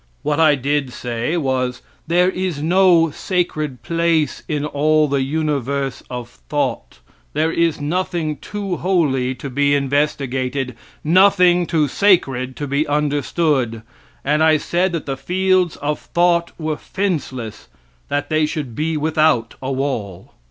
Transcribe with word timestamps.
What 0.23 0.39
I 0.39 0.55
did 0.55 0.91
say 0.91 1.37
was: 1.37 1.83
There 2.07 2.31
is 2.31 2.59
no 2.59 3.11
sacred 3.11 3.83
place 3.83 4.41
in 4.47 4.65
all 4.65 5.07
the 5.07 5.21
universe 5.21 6.01
of 6.09 6.27
thought; 6.49 6.97
there 7.33 7.51
is 7.51 7.79
nothing 7.79 8.37
too 8.37 8.77
holy 8.77 9.35
to 9.35 9.47
be 9.47 9.75
investigated, 9.75 10.75
nothing 11.03 11.67
too 11.67 11.87
sacred 11.87 12.55
to 12.55 12.65
be 12.65 12.87
understood, 12.87 13.83
and 14.25 14.43
I 14.43 14.57
said 14.57 14.91
that 14.93 15.05
the 15.05 15.15
fields 15.17 15.75
of 15.75 15.99
thought 15.99 16.51
were 16.57 16.77
fenceless, 16.77 17.67
that 18.09 18.31
they 18.31 18.47
should 18.47 18.73
be 18.73 18.97
without 18.97 19.53
a 19.61 19.71
wall. 19.71 20.33